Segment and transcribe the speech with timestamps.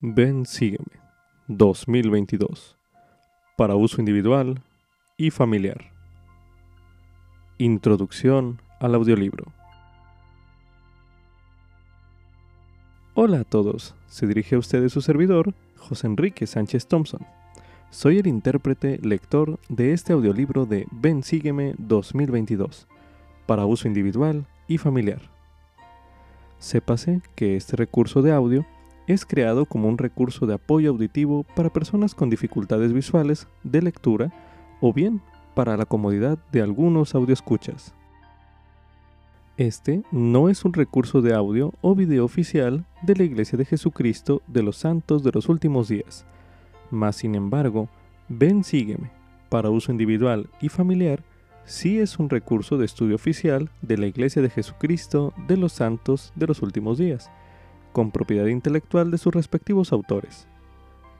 [0.00, 1.00] Ven, sígueme.
[1.48, 2.76] 2022.
[3.56, 4.62] Para uso individual
[5.16, 5.90] y familiar.
[7.58, 9.46] Introducción al audiolibro.
[13.14, 17.26] Hola a todos, se dirige a ustedes su servidor, José Enrique Sánchez Thompson.
[17.90, 22.86] Soy el intérprete lector de este audiolibro de Ven Sígueme 2022,
[23.46, 25.22] para uso individual y familiar.
[26.60, 28.64] Sépase que este recurso de audio
[29.08, 34.30] es creado como un recurso de apoyo auditivo para personas con dificultades visuales de lectura
[34.80, 35.22] o bien
[35.54, 37.94] para la comodidad de algunos audioescuchas.
[39.56, 44.42] Este no es un recurso de audio o video oficial de la Iglesia de Jesucristo
[44.46, 46.26] de los Santos de los Últimos Días,
[46.90, 47.88] mas sin embargo,
[48.28, 49.10] Ven Sígueme,
[49.48, 51.24] para uso individual y familiar,
[51.64, 56.32] sí es un recurso de estudio oficial de la Iglesia de Jesucristo de los Santos
[56.36, 57.30] de los Últimos Días,
[57.98, 60.46] con propiedad intelectual de sus respectivos autores.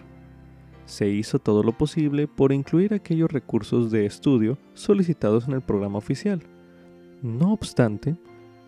[0.84, 5.98] Se hizo todo lo posible por incluir aquellos recursos de estudio solicitados en el programa
[5.98, 6.44] oficial.
[7.20, 8.14] No obstante,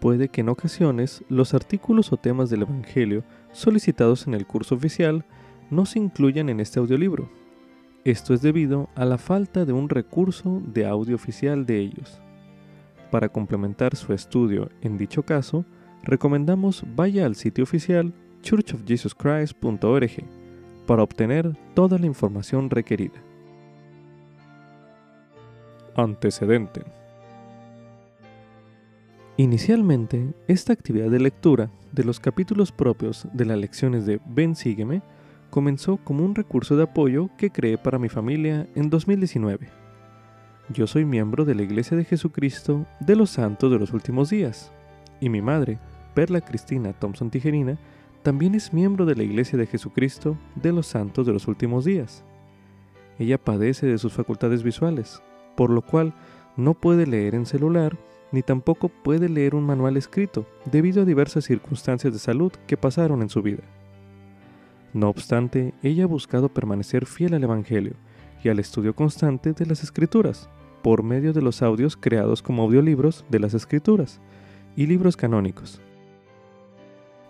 [0.00, 5.24] puede que en ocasiones los artículos o temas del Evangelio solicitados en el curso oficial
[5.70, 7.30] no se incluyan en este audiolibro
[8.05, 12.20] esto es debido a la falta de un recurso de audio oficial de ellos.
[13.11, 15.64] Para complementar su estudio en dicho caso,
[16.03, 20.25] recomendamos vaya al sitio oficial churchofjesuschrist.org
[20.86, 23.22] para obtener toda la información requerida.
[25.94, 26.82] Antecedente
[29.37, 35.03] Inicialmente, esta actividad de lectura de los capítulos propios de las lecciones de Ven Sígueme
[35.52, 39.68] comenzó como un recurso de apoyo que creé para mi familia en 2019.
[40.70, 44.72] Yo soy miembro de la Iglesia de Jesucristo de los Santos de los Últimos Días,
[45.20, 45.78] y mi madre,
[46.14, 47.78] Perla Cristina Thompson Tijerina,
[48.22, 52.24] también es miembro de la Iglesia de Jesucristo de los Santos de los Últimos Días.
[53.19, 55.22] Ella padece de sus facultades visuales,
[55.54, 56.14] por lo cual
[56.56, 57.98] no puede leer en celular
[58.30, 63.20] ni tampoco puede leer un manual escrito debido a diversas circunstancias de salud que pasaron
[63.20, 63.81] en su vida.
[64.94, 67.94] No obstante, ella ha buscado permanecer fiel al Evangelio
[68.44, 70.50] y al estudio constante de las Escrituras,
[70.82, 74.20] por medio de los audios creados como audiolibros de las Escrituras
[74.76, 75.81] y libros canónicos.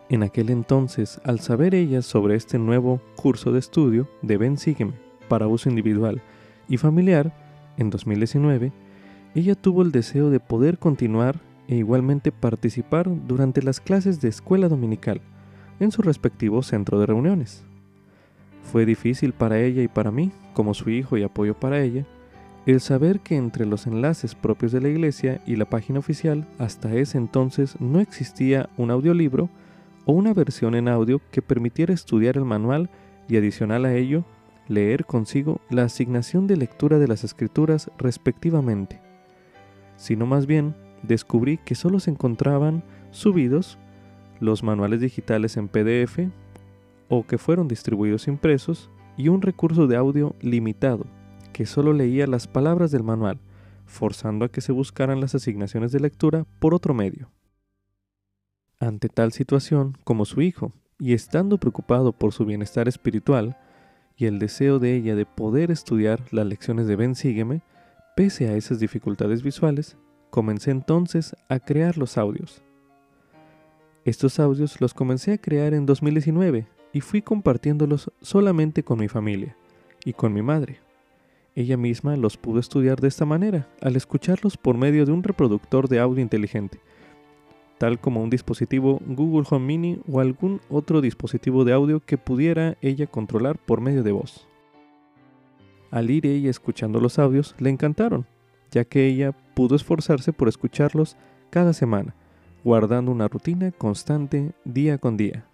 [0.09, 4.95] En aquel entonces, al saber ella sobre este nuevo curso de estudio de Ben Sígueme
[5.29, 6.21] para uso individual
[6.69, 7.33] y familiar,
[7.79, 8.73] en 2019,
[9.35, 14.69] ella tuvo el deseo de poder continuar e igualmente participar durante las clases de escuela
[14.69, 15.23] dominical
[15.83, 17.65] en su respectivo centro de reuniones.
[18.71, 22.07] Fue difícil para ella y para mí, como su hijo y apoyo para ella,
[22.65, 26.95] el saber que entre los enlaces propios de la iglesia y la página oficial hasta
[26.95, 29.51] ese entonces no existía un audiolibro
[30.05, 32.89] o una versión en audio que permitiera estudiar el manual
[33.29, 34.25] y adicional a ello,
[34.69, 39.01] leer consigo la asignación de lectura de las escrituras respectivamente,
[39.97, 43.79] sino más bien descubrí que solo se encontraban subidos
[44.43, 46.19] los manuales digitales en PDF
[47.09, 51.07] o que fueron distribuidos impresos y un recurso de audio limitado
[51.53, 53.39] que solo leía las palabras del manual,
[53.87, 57.31] forzando a que se buscaran las asignaciones de lectura por otro medio.
[58.81, 63.57] Ante tal situación, como su hijo, y estando preocupado por su bienestar espiritual
[64.17, 67.63] y el deseo de ella de poder estudiar las lecciones de Ben Sígueme,
[68.17, 69.97] pese a esas dificultades visuales,
[70.31, 72.63] comencé entonces a crear los audios
[74.05, 79.57] estos audios los comencé a crear en 2019 y fui compartiéndolos solamente con mi familia
[80.05, 80.81] y con mi madre.
[81.55, 85.89] Ella misma los pudo estudiar de esta manera, al escucharlos por medio de un reproductor
[85.89, 86.81] de audio inteligente,
[87.79, 92.77] tal como un dispositivo Google Home Mini o algún otro dispositivo de audio que pudiera
[92.81, 94.49] ella controlar por medio de voz.
[95.93, 98.27] Al ir ella escuchando los audios, le encantaron,
[98.73, 101.17] ya que ella pudo esforzarse por escucharlos
[101.51, 102.17] cada semana
[102.65, 105.45] guardando una rutina constante día con día.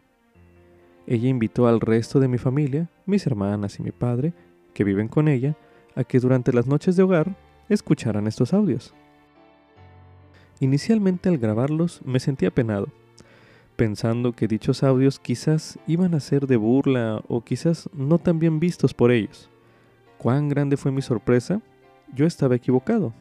[1.07, 4.35] Ella invitó al resto de mi familia, mis hermanas y mi padre,
[4.75, 5.57] que viven con ella,
[5.95, 7.35] a que durante las noches de hogar
[7.69, 8.95] escucharan estos audios.
[10.61, 12.89] Inicialmente al grabarlos me sentía penado,
[13.77, 18.61] pensando que dichos audios quizás iban a ser de burla o quizás no tan bien
[18.61, 19.49] vistos por ellos.
[20.19, 21.63] ¿Cuán grande fue mi sorpresa?
[22.15, 23.15] Yo estaba equivocado.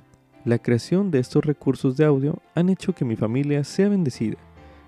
[0.47, 4.37] La creación de estos recursos de audio han hecho que mi familia sea bendecida,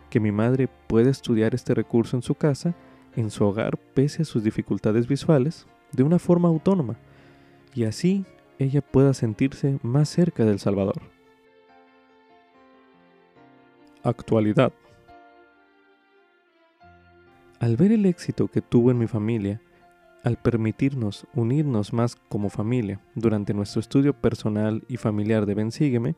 [0.10, 2.76] que mi madre pueda estudiar este recurso en su casa,
[3.18, 6.96] en su hogar, pese a sus dificultades visuales, de una forma autónoma,
[7.76, 8.24] y así
[8.58, 11.02] ella pueda sentirse más cerca del Salvador.
[14.02, 14.72] Actualidad.
[17.60, 19.60] Al ver el éxito que tuvo en mi familia,
[20.24, 26.16] al permitirnos unirnos más como familia durante nuestro estudio personal y familiar de Bensígueme,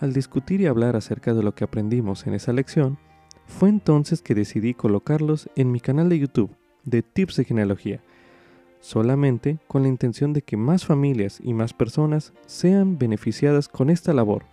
[0.00, 2.98] al discutir y hablar acerca de lo que aprendimos en esa lección,
[3.46, 6.50] fue entonces que decidí colocarlos en mi canal de YouTube
[6.84, 8.00] de Tips de Genealogía,
[8.80, 14.12] solamente con la intención de que más familias y más personas sean beneficiadas con esta
[14.12, 14.44] labor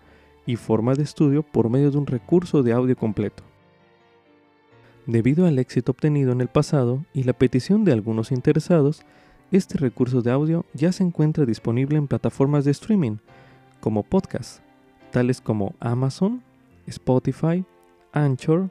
[0.45, 3.43] y forma de estudio por medio de un recurso de audio completo.
[5.07, 9.01] Debido al éxito obtenido en el pasado y la petición de algunos interesados,
[9.51, 13.17] este recurso de audio ya se encuentra disponible en plataformas de streaming
[13.79, 14.61] como podcast,
[15.11, 16.43] tales como Amazon,
[16.85, 17.65] Spotify,
[18.13, 18.69] Anchor,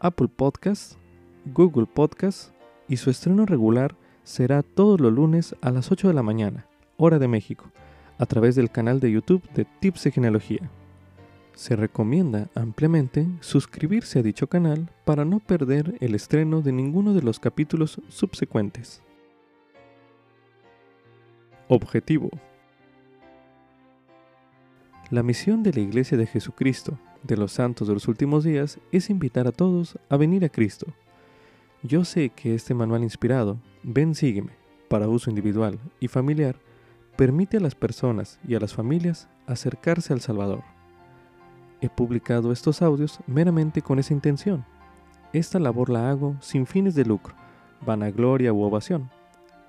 [0.00, 0.98] Apple Podcasts,
[1.46, 2.52] Google Podcasts
[2.86, 6.66] y su estreno regular será todos los lunes a las 8 de la mañana,
[6.98, 7.70] hora de México,
[8.18, 10.70] a través del canal de YouTube de Tips de Genealogía.
[11.60, 17.20] Se recomienda ampliamente suscribirse a dicho canal para no perder el estreno de ninguno de
[17.20, 19.02] los capítulos subsecuentes.
[21.68, 22.30] Objetivo.
[25.10, 29.10] La misión de la Iglesia de Jesucristo de los Santos de los Últimos Días es
[29.10, 30.86] invitar a todos a venir a Cristo.
[31.82, 34.52] Yo sé que este manual inspirado, Ven Sígueme,
[34.88, 36.56] para uso individual y familiar,
[37.16, 40.79] permite a las personas y a las familias acercarse al Salvador.
[41.80, 44.64] He publicado estos audios meramente con esa intención.
[45.32, 47.34] Esta labor la hago sin fines de lucro,
[47.84, 49.10] vanagloria u ovación,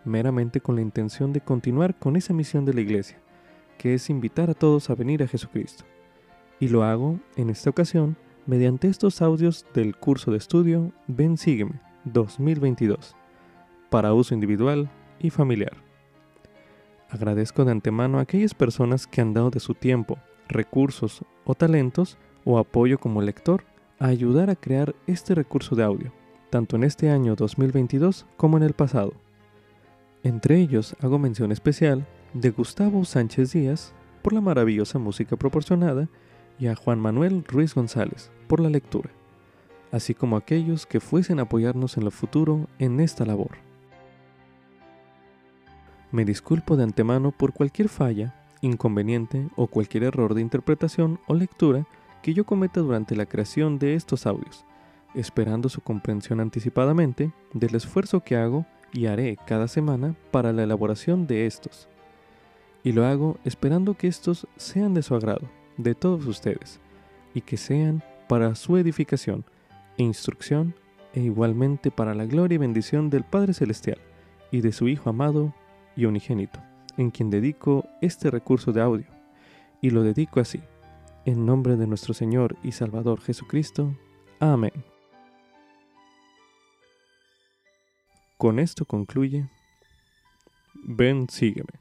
[0.04, 3.22] meramente con la intención de continuar con esa misión de la Iglesia,
[3.78, 5.86] que es invitar a todos a venir a Jesucristo.
[6.60, 11.80] Y lo hago, en esta ocasión, mediante estos audios del curso de estudio Ven Sígueme
[12.06, 13.16] 2022,
[13.90, 15.74] para uso individual y familiar.
[17.10, 20.18] Agradezco de antemano a aquellas personas que han dado de su tiempo,
[20.52, 23.64] recursos o talentos o apoyo como lector
[24.00, 26.12] a ayudar a crear este recurso de audio,
[26.50, 29.14] tanto en este año 2022 como en el pasado.
[30.24, 36.08] Entre ellos hago mención especial de Gustavo Sánchez Díaz por la maravillosa música proporcionada
[36.60, 39.10] y a Juan Manuel Ruiz González por la lectura,
[39.92, 43.58] así como aquellos que fuesen a apoyarnos en lo futuro en esta labor.
[46.12, 51.86] Me disculpo de antemano por cualquier falla inconveniente o cualquier error de interpretación o lectura
[52.22, 54.66] que yo cometa durante la creación de estos audios,
[55.16, 61.28] esperando su comprensión anticipadamente del esfuerzo que hago y haré cada semana para la elaboración
[61.28, 61.90] de estos.
[62.84, 66.80] Y lo hago esperando que estos sean de su agrado, de todos ustedes,
[67.34, 69.46] y que sean para su edificación
[69.98, 70.76] e instrucción,
[71.14, 73.98] e igualmente para la gloria y bendición del Padre Celestial
[74.50, 75.54] y de su Hijo amado
[75.96, 76.71] y unigénito
[77.02, 79.08] en quien dedico este recurso de audio,
[79.82, 80.62] y lo dedico así,
[81.26, 83.98] en nombre de nuestro Señor y Salvador Jesucristo.
[84.40, 84.72] Amén.
[88.38, 89.50] Con esto concluye
[90.74, 91.74] Ven, sígueme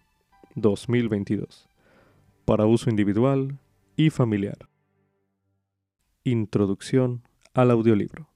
[0.54, 1.68] 2022
[2.44, 3.59] para uso individual
[3.97, 4.68] y familiar.
[6.25, 7.23] Introducción
[7.54, 8.28] al audiolibro.